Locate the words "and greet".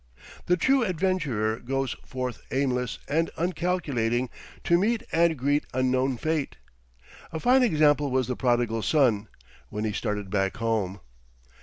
5.11-5.67